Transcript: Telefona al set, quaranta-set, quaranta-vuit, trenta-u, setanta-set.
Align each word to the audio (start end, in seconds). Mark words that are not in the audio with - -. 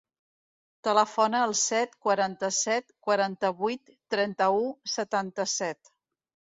Telefona 0.87 1.41
al 1.49 1.53
set, 1.65 1.93
quaranta-set, 2.07 2.91
quaranta-vuit, 3.09 3.95
trenta-u, 4.17 4.69
setanta-set. 4.99 5.97